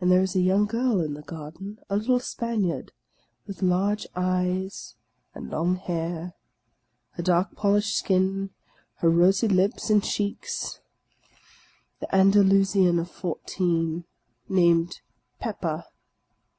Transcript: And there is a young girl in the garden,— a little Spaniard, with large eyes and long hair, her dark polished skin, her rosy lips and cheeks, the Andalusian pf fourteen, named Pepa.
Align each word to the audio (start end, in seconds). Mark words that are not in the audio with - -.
And 0.00 0.10
there 0.10 0.22
is 0.22 0.34
a 0.34 0.40
young 0.40 0.64
girl 0.64 1.02
in 1.02 1.12
the 1.12 1.20
garden,— 1.20 1.78
a 1.90 1.96
little 1.98 2.18
Spaniard, 2.18 2.92
with 3.46 3.60
large 3.60 4.06
eyes 4.16 4.96
and 5.34 5.50
long 5.50 5.76
hair, 5.76 6.32
her 7.10 7.22
dark 7.22 7.54
polished 7.56 7.94
skin, 7.94 8.54
her 9.00 9.10
rosy 9.10 9.48
lips 9.48 9.90
and 9.90 10.02
cheeks, 10.02 10.80
the 11.98 12.06
Andalusian 12.14 12.96
pf 12.96 13.08
fourteen, 13.10 14.06
named 14.48 15.02
Pepa. 15.42 15.88